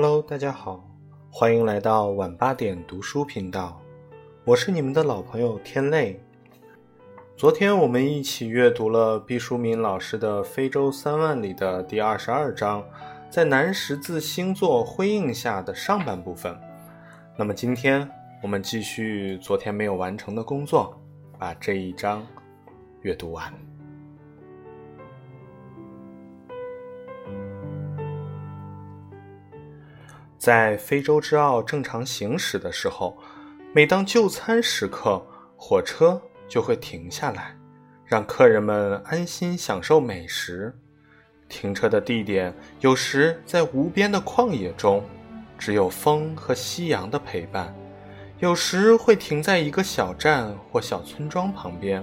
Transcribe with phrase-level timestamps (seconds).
[0.00, 0.88] Hello，大家好，
[1.28, 3.82] 欢迎来到晚八点读书频道，
[4.44, 6.22] 我是你们的老朋友天泪。
[7.36, 12.84] 昨天我们一起阅读了毕淑敏老师的《非洲三万里》的第二十二章，
[13.28, 16.56] 在南十字星座辉映下的上半部分。
[17.36, 18.08] 那么今天
[18.40, 20.96] 我们继续昨天没有完成的工作，
[21.40, 22.24] 把这一章
[23.02, 23.52] 阅读完。
[30.48, 33.18] 在非洲之奥正常行驶的时候，
[33.74, 35.22] 每当就餐时刻，
[35.58, 37.54] 火车就会停下来，
[38.06, 40.74] 让客人们安心享受美食。
[41.50, 45.04] 停车的地点有时在无边的旷野中，
[45.58, 47.66] 只有风和夕阳的陪伴；
[48.38, 52.02] 有时会停在一个小站或小村庄旁边。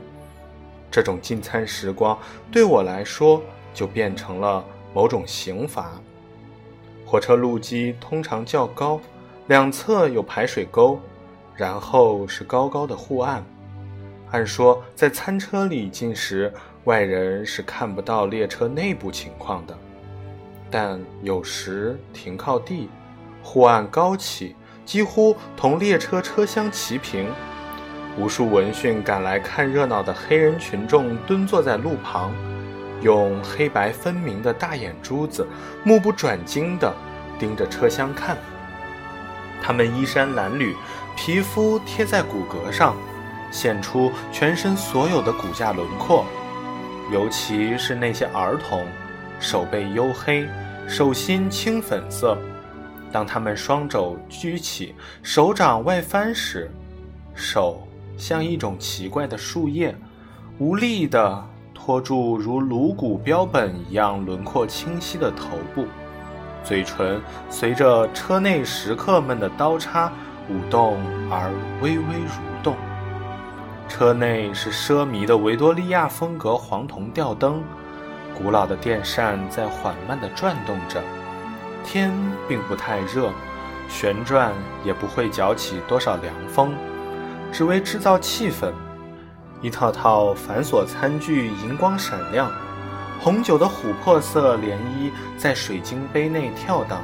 [0.91, 2.16] 这种进餐时光
[2.52, 3.41] 对我来说，
[3.74, 5.99] 就变成了某种刑罚。
[7.16, 8.99] 火车路基通常较高，
[9.48, 10.99] 两侧有排水沟，
[11.55, 13.41] 然后是高高的护岸。
[14.32, 19.74] 按说，在餐车里进食，外人是看不到列车内部情况的。
[20.70, 22.90] 但有时停靠地，
[23.41, 27.30] 护岸高起，几乎同列车车厢齐平。
[28.20, 32.34] 无数闻讯赶来看热闹的黑人群众蹲坐在路旁。
[33.01, 35.48] 用黑白分明的大眼珠子，
[35.84, 36.93] 目不转睛地
[37.37, 38.37] 盯着车厢看。
[39.62, 40.76] 他们衣衫褴褛，
[41.15, 42.96] 皮肤贴在骨骼上，
[43.52, 46.26] 显出全身所有的骨架轮廓。
[47.12, 48.85] 尤其是那些儿童，
[49.40, 50.48] 手背黝黑，
[50.87, 52.37] 手心青粉色。
[53.12, 56.70] 当他们双肘举起，手掌外翻时，
[57.34, 57.87] 手
[58.18, 59.96] 像一种奇怪的树叶，
[60.57, 61.49] 无力地。
[61.86, 65.86] 托住如颅骨标本一样轮廓清晰的头部，
[66.64, 70.12] 嘴唇随着车内食客们的刀叉
[70.50, 70.98] 舞动
[71.30, 71.52] 而
[71.84, 72.76] 微微蠕动。
[73.88, 77.62] 车内是奢靡的维多利亚风格黄铜吊灯，
[78.36, 81.00] 古老的电扇在缓慢地转动着。
[81.84, 82.12] 天
[82.48, 83.30] 并不太热，
[83.88, 84.52] 旋转
[84.84, 86.74] 也不会搅起多少凉风，
[87.52, 88.74] 只为制造气氛。
[89.66, 92.52] 一套套繁琐餐具银光闪亮，
[93.20, 97.03] 红酒的琥珀色涟漪在水晶杯内跳荡，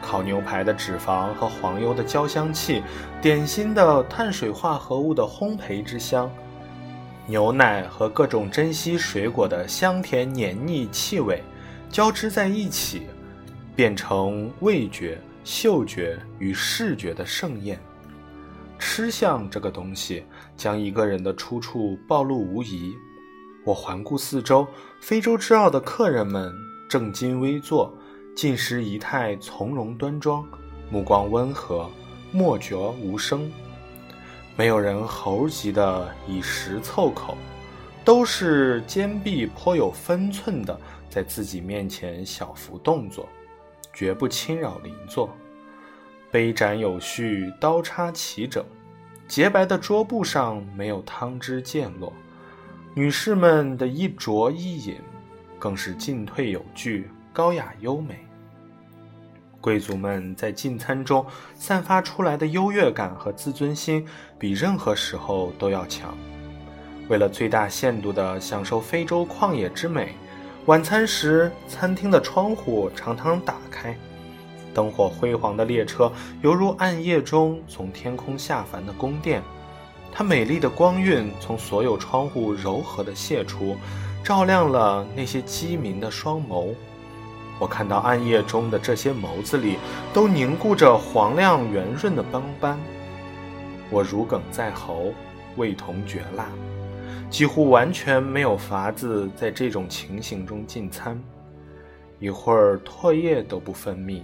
[0.00, 2.82] 烤牛排的脂肪和黄油的焦香气，
[3.20, 6.28] 点心的碳水化合物的烘焙之香，
[7.24, 11.40] 牛奶和各种珍稀水果的香甜黏腻气味
[11.88, 13.06] 交织在一起，
[13.76, 17.78] 变成味觉、嗅觉与视觉的盛宴。
[18.84, 20.24] 吃相这个东西，
[20.56, 22.92] 将一个人的出处暴露无遗。
[23.64, 24.66] 我环顾四周，
[25.00, 26.52] 非洲之奥的客人们
[26.90, 27.96] 正襟危坐，
[28.36, 30.44] 进食仪态从容端庄，
[30.90, 31.88] 目光温和，
[32.32, 33.50] 默觉无声。
[34.56, 37.38] 没有人猴急的以食凑口，
[38.04, 40.78] 都是肩臂颇有分寸的，
[41.08, 43.28] 在自己面前小幅动作，
[43.94, 45.34] 绝不侵扰邻座。
[46.32, 48.64] 杯盏有序，刀叉齐整，
[49.28, 52.10] 洁白的桌布上没有汤汁溅落。
[52.94, 54.96] 女士们的一酌一饮，
[55.58, 58.18] 更是进退有据，高雅优美。
[59.60, 64.06] 贵族们在进餐中散发出来的优越感和自尊心，
[64.38, 66.16] 比任何时候都要强。
[67.10, 70.14] 为了最大限度地享受非洲旷野之美，
[70.64, 73.94] 晚餐时餐厅的窗户常常打开。
[74.74, 76.10] 灯火辉煌的列车，
[76.42, 79.42] 犹如暗夜中从天空下凡的宫殿。
[80.12, 83.76] 它美丽的光晕从所有窗户柔和地泄出，
[84.22, 86.74] 照亮了那些鸡鸣的双眸。
[87.58, 89.76] 我看到暗夜中的这些眸子里，
[90.12, 92.78] 都凝固着黄亮圆润的斑斑。
[93.88, 95.12] 我如鲠在喉，
[95.56, 96.48] 味同嚼蜡，
[97.30, 101.18] 几乎完全没有法子在这种情形中进餐。
[102.18, 104.22] 一会儿唾液都不分泌。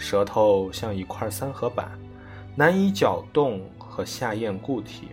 [0.00, 1.90] 舌头像一块三合板，
[2.56, 5.08] 难以搅动和下咽固体，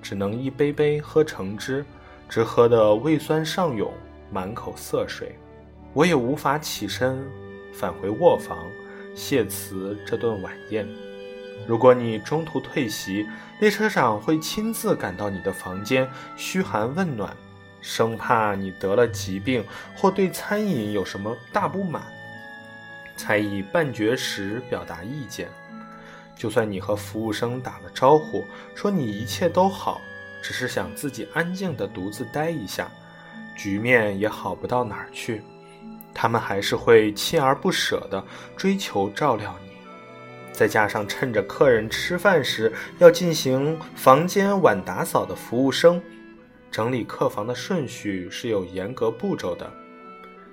[0.00, 1.84] 只能一杯杯喝橙汁，
[2.28, 3.92] 直喝得胃酸上涌，
[4.30, 5.36] 满口涩水。
[5.92, 7.18] 我也无法起身
[7.74, 8.56] 返回卧房，
[9.12, 10.86] 谢辞这顿晚宴。
[11.66, 13.26] 如果你中途退席，
[13.60, 17.36] 列车长会亲自赶到你的房间，嘘寒问暖，
[17.80, 19.64] 生怕你得了疾病
[19.96, 22.04] 或对餐饮有什么大不满。
[23.16, 25.48] 才以半绝食表达意见。
[26.34, 28.44] 就算你和服务生打了招呼，
[28.74, 30.00] 说你一切都好，
[30.42, 32.90] 只是想自己安静的独自待一下，
[33.56, 35.42] 局面也好不到哪儿去。
[36.14, 38.24] 他们还是会锲而不舍地
[38.56, 39.72] 追求照料你。
[40.52, 46.02] 再加上趁着客人吃饭时要进行房间晚打扫的服务生，
[46.70, 49.72] 整理客房的顺序是有严格步骤的。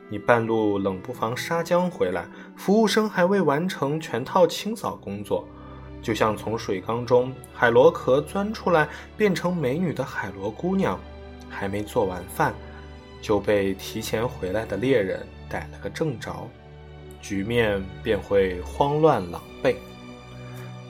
[0.10, 2.26] 你半路冷不防杀僵回来，
[2.56, 5.48] 服务生还未完成全套清扫工作，
[6.02, 11.00] 就像从水缸中海螺壳钻出来变成美女的海螺姑娘，
[11.48, 12.54] 还没做完饭，
[13.22, 16.48] 就被提前回来的猎人逮了个正着，
[17.22, 19.76] 局面便会慌乱狼狈。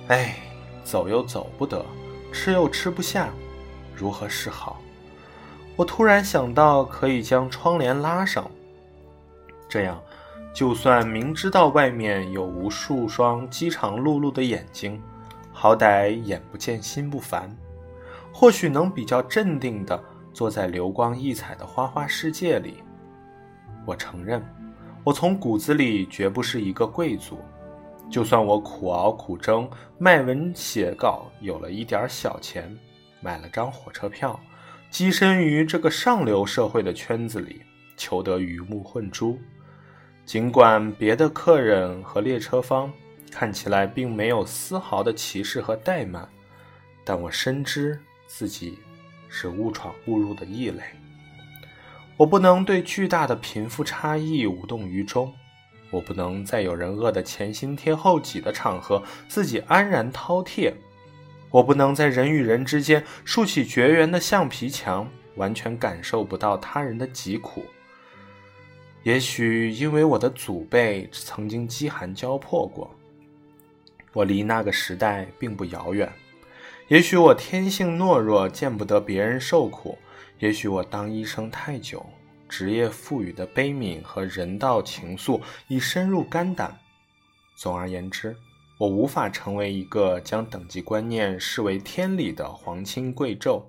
[0.07, 0.37] 哎，
[0.83, 1.85] 走又走不得，
[2.31, 3.29] 吃又吃不下，
[3.93, 4.81] 如何是好？
[5.75, 8.49] 我突然想到，可以将窗帘拉上。
[9.69, 10.01] 这样，
[10.51, 14.99] 就算明知道外面有无数双饥肠辘辘的眼睛，
[15.53, 17.55] 好歹眼不见心不烦，
[18.33, 22.83] 或许能比较镇定地坐在流光溢彩的花花世界里。
[23.85, 24.43] 我承认，
[25.03, 27.39] 我从骨子里绝不是一个贵族，
[28.09, 32.75] 就算我苦熬苦争，卖文写稿，有了一点小钱，
[33.21, 34.39] 买了张火车票，
[34.91, 37.61] 跻身于这个上流社会的圈子里，
[37.95, 39.37] 求得鱼目混珠。
[40.29, 42.93] 尽管别的客人和列车方
[43.31, 46.29] 看起来并没有丝毫的歧视和怠慢，
[47.03, 48.77] 但我深知自己
[49.27, 50.83] 是误闯误入的异类。
[52.15, 55.33] 我不能对巨大的贫富差异无动于衷，
[55.89, 60.71] 我不能在有人饿得前心贴后脊的场合自己安然饕餮，
[61.49, 67.65] 我不能在人与人之间竖起绝缘的橡皮墙，完全感受不到他人的疾苦。
[69.03, 72.93] 也许因为我的祖辈曾经饥寒交迫过，
[74.11, 76.11] 我离那个时代并不遥远。
[76.89, 79.97] 也许我天性懦弱，见不得别人受苦。
[80.39, 82.05] 也许我当医生太久，
[82.49, 86.77] 职业赋予的悲悯和人道情愫已深入肝胆。
[87.55, 88.35] 总而言之，
[88.77, 93.63] 我无法成为一个将等级观念视为天理的皇亲贵胄。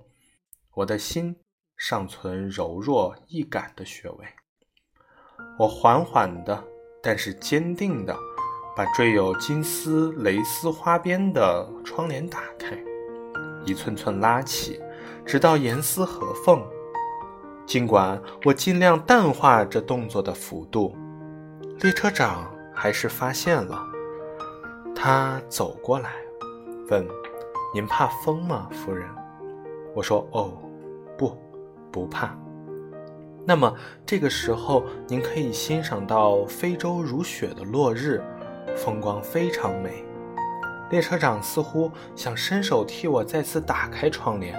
[0.73, 1.35] 我的心
[1.77, 4.25] 尚存柔弱易感的穴位。
[5.61, 6.63] 我缓缓的，
[7.03, 8.17] 但是坚定的，
[8.75, 12.75] 把缀有金丝蕾丝花边的窗帘打开，
[13.63, 14.81] 一寸寸拉起，
[15.23, 16.59] 直到严丝合缝。
[17.67, 20.95] 尽管我尽量淡化这动作的幅度，
[21.81, 23.87] 列车长还是发现了。
[24.95, 26.09] 他走过来，
[26.89, 27.07] 问
[27.71, 29.07] ：“您怕风吗，夫人？”
[29.93, 30.57] 我说：“哦，
[31.15, 31.37] 不，
[31.91, 32.35] 不怕。”
[33.45, 33.73] 那么
[34.05, 38.21] 这个时候，您可以欣赏到非洲如雪的落日，
[38.75, 40.05] 风光非常美。
[40.91, 44.53] 列车长似乎想伸手替我再次打开窗帘。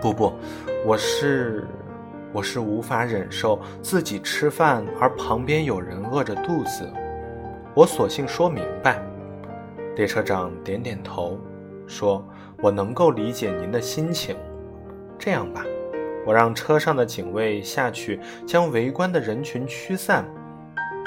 [0.00, 0.32] 不不，
[0.84, 1.68] 我是
[2.32, 6.90] 我是无法忍受自己吃饭而旁边有人饿着肚子。
[7.74, 9.00] 我索性说明白。
[9.96, 11.38] 列车长点点头，
[11.86, 12.24] 说
[12.62, 14.34] ：“我能够理解您的心情。
[15.18, 15.64] 这样吧。”
[16.26, 20.24] 我让车上的警卫下去，将围观的人群驱散，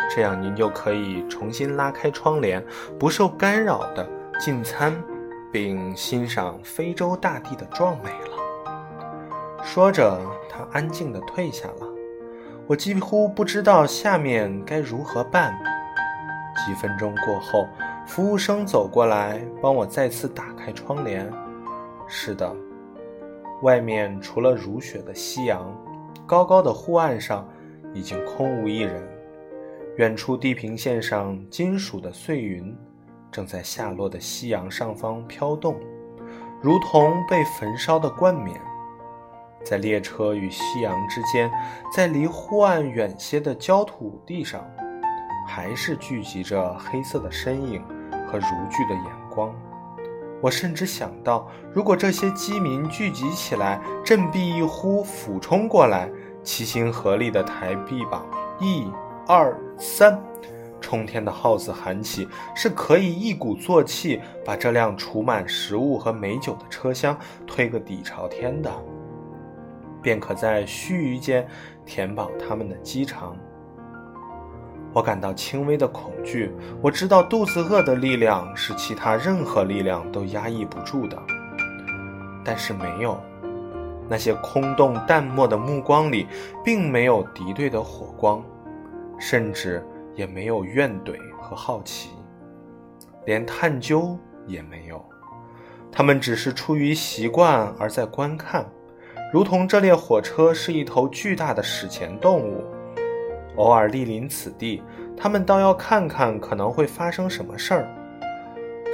[0.10, 2.64] 这样您就可以重新拉开窗帘，
[3.00, 4.08] 不受干扰的
[4.40, 4.94] 进餐，
[5.52, 9.64] 并欣赏非洲大地的壮美了。
[9.64, 10.20] 说着，
[10.50, 11.88] 他安静地退下了。
[12.68, 15.54] 我几乎不知道下面该如何办。
[16.66, 17.68] 几分钟过后，
[18.06, 21.32] 服务生走过来，帮我再次打开窗帘。
[22.08, 22.56] 是的。
[23.64, 25.74] 外面除了如雪的夕阳，
[26.28, 27.48] 高高的护岸上
[27.94, 29.02] 已经空无一人。
[29.96, 32.76] 远处地平线上金属的碎云，
[33.32, 35.78] 正在下落的夕阳上方飘动，
[36.62, 38.60] 如同被焚烧的冠冕。
[39.64, 41.50] 在列车与夕阳之间，
[41.96, 44.62] 在离护岸远些的焦土地上，
[45.48, 47.82] 还是聚集着黑色的身影
[48.28, 49.56] 和如炬的眼光。
[50.44, 56.12] 我甚至想到，如果这些饥民聚集起来，振臂一呼，俯冲过来，
[56.44, 58.26] 齐心合力的抬臂膀，
[58.60, 58.86] 一、
[59.26, 60.22] 二、三，
[60.82, 68.70] 冲天的号子喊起，是可以一鼓作气把这辆储满食物和美酒的车厢推个底朝天的，
[70.02, 71.48] 便可在须臾间
[71.86, 73.34] 填饱他们的饥肠。
[74.94, 76.52] 我感到轻微的恐惧。
[76.82, 81.18] 我知道肚子饿的力量是其他任何力量都压抑不住的，
[82.46, 83.20] 但是没有。
[84.10, 86.28] 那些空洞淡漠的目光里，
[86.64, 88.44] 并没有敌对的火光，
[89.18, 89.84] 甚至
[90.14, 92.10] 也没有怨怼和好奇，
[93.26, 95.04] 连探究也没有。
[95.90, 98.66] 他们只是出于习惯而在观看，
[99.32, 102.64] 如同这列火车是一头巨大的史前动物。
[103.56, 104.82] 偶尔莅临此地，
[105.16, 107.88] 他们倒要看看可能会发生什么事儿。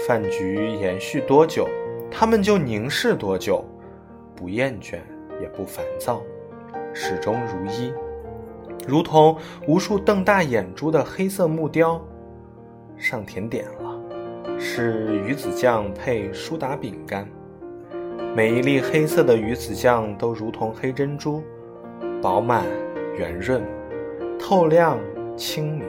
[0.07, 1.67] 饭局延续多久，
[2.09, 3.63] 他们就凝视多久，
[4.35, 4.99] 不厌倦
[5.41, 6.21] 也不烦躁，
[6.93, 7.93] 始终如一，
[8.87, 9.37] 如同
[9.67, 12.01] 无数瞪大眼珠的黑色木雕。
[12.97, 17.27] 上甜点了，是鱼子酱配苏打饼干。
[18.35, 21.41] 每一粒黑色的鱼子酱都如同黑珍珠，
[22.21, 22.65] 饱满、
[23.17, 23.61] 圆润、
[24.39, 24.97] 透亮、
[25.35, 25.85] 清明。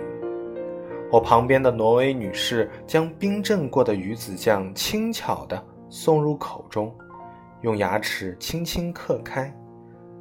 [1.11, 6.95] 我旁边的挪威女士将冰镇过的鱼子酱轻巧地送入口中，
[7.63, 9.55] 用牙齿轻轻嗑开，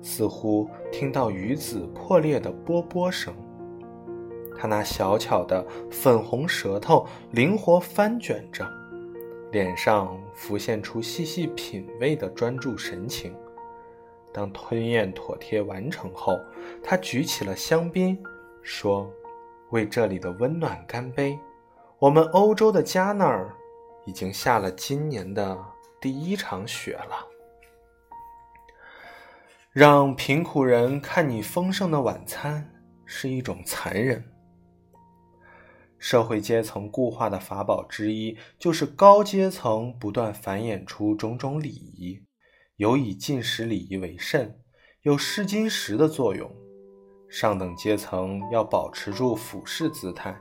[0.02, 3.34] 似乎听到鱼子破裂的啵啵声。
[4.58, 8.66] 她那小巧的粉红舌头灵活翻卷着。
[9.52, 13.34] 脸上浮现出细细品味的专注神情。
[14.40, 16.40] 当吞咽妥帖完成后，
[16.82, 18.18] 他举起了香槟，
[18.64, 19.12] 说
[19.72, 21.38] ：“为这里的温暖干杯！
[21.98, 23.54] 我们欧洲的家那儿
[24.06, 25.60] 已经下了今年的
[26.00, 27.28] 第一场雪了。
[29.74, 32.66] 让贫苦人看你丰盛的晚餐
[33.06, 34.24] 是一种残忍。”
[36.00, 42.24] 社会阶层固化的法宝之一，就是高阶层不断繁衍出种种礼仪，
[42.80, 44.58] 有以进食礼仪为甚，
[45.02, 46.48] 有试金石的作用；
[47.28, 50.34] 上等阶层要保持住俯视姿态，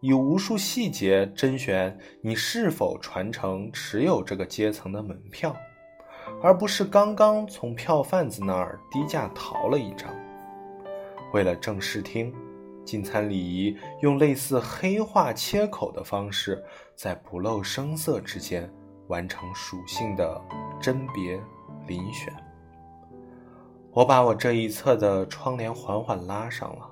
[0.00, 5.54] 以无数细节甄选你是否传承持有这个阶层的门票，
[6.42, 10.12] 而不是刚刚从票贩子那儿低价淘了一张。
[11.32, 12.34] 为了正视听。
[12.84, 16.64] 进餐礼仪用类似黑化切口的方式，
[16.96, 18.66] 在不露声色之间
[19.08, 20.42] 完成属性的
[20.80, 21.38] 甄别
[21.88, 22.32] 遴选。
[23.92, 26.88] 我把我这一侧的窗帘缓缓拉上了，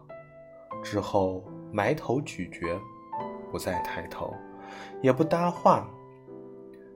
[0.83, 2.81] 之后埋头咀嚼，
[3.53, 4.35] 不再抬头，
[5.03, 5.88] 也不搭话。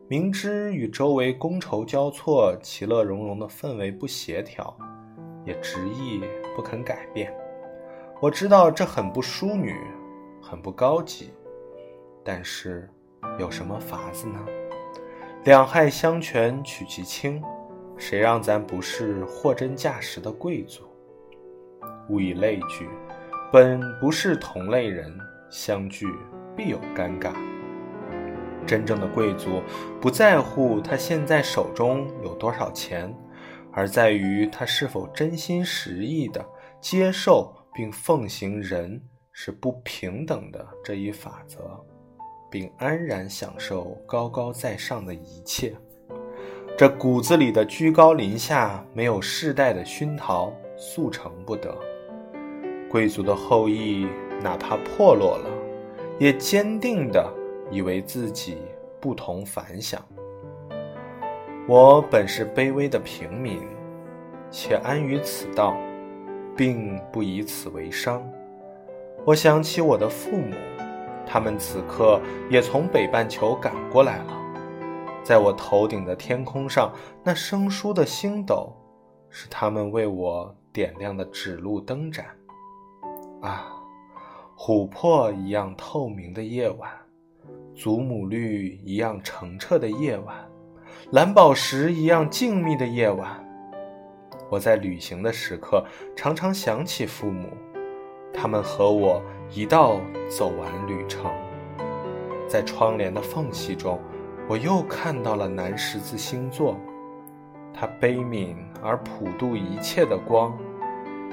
[0.08, 4.76] 明知与周围觥筹交错、其乐融融的氛围不协调，
[5.44, 6.20] 也执意
[6.56, 7.32] 不肯改变。
[8.20, 9.76] 我知道这很不淑女，
[10.42, 11.32] 很不高级，
[12.24, 12.90] 但是
[13.38, 14.44] 有什么法子呢？
[15.44, 17.40] 两害相权取其轻，
[18.00, 20.82] 谁让咱不是货真价实的贵族？
[22.08, 22.88] 物以类聚，
[23.52, 25.16] 本不是同类人，
[25.50, 26.06] 相聚
[26.56, 27.32] 必有尴尬。
[28.66, 29.62] 真正的贵族
[30.00, 33.14] 不在乎他现在手中有多少钱，
[33.70, 36.44] 而在于他是否真心实意的
[36.80, 37.54] 接受。
[37.72, 41.80] 并奉行人是不平等的这一法则，
[42.50, 45.72] 并安然享受高高在上的一切。
[46.80, 51.76] 这骨子里的居高临下，没有世代的熏陶，速成不得。
[52.88, 54.08] 贵族的后裔
[54.42, 55.50] 哪怕破落了，
[56.18, 57.22] 也坚定地
[57.70, 58.56] 以为自己
[58.98, 60.00] 不同凡响。
[61.68, 63.60] 我本是卑微的平民，
[64.50, 65.76] 且安于此道。
[66.56, 68.26] 并不以此为伤。
[69.26, 70.54] 我想起我的父母，
[71.26, 72.18] 他们此刻
[72.48, 74.39] 也从北半球赶过来了。
[75.22, 78.72] 在我头顶的天空上，那生疏的星斗，
[79.28, 82.26] 是他们为我点亮的指路灯盏。
[83.40, 83.72] 啊，
[84.56, 86.90] 琥珀一样透明的夜晚，
[87.74, 90.36] 祖母绿一样澄澈的夜晚，
[91.12, 93.46] 蓝宝石一样静谧的夜晚。
[94.50, 95.84] 我在旅行的时刻，
[96.16, 97.48] 常常想起父母，
[98.34, 99.22] 他们和我
[99.52, 101.30] 一道走完旅程。
[102.48, 104.00] 在窗帘的缝隙中，
[104.50, 106.76] 我又看到了南十字星座，
[107.72, 110.58] 它悲悯而普渡一切的光，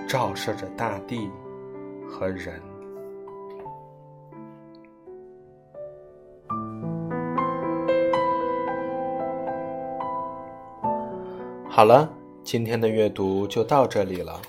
[0.08, 1.28] 照射着大地
[2.08, 2.62] 和人。
[11.68, 12.08] 好了。
[12.44, 14.40] 今天的阅读就到这里了，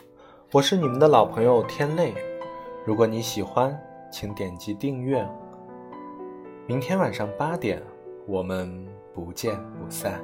[0.52, 2.14] 我是你们的老朋友天泪。
[2.84, 3.76] 如果你喜欢，
[4.12, 5.26] 请点击订阅。
[6.66, 7.82] 明天晚上八点，
[8.28, 10.22] 我们不见不散。